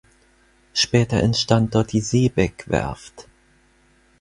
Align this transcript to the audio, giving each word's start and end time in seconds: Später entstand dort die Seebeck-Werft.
Später 0.73 1.21
entstand 1.21 1.75
dort 1.75 1.91
die 1.93 2.01
Seebeck-Werft. 2.01 3.27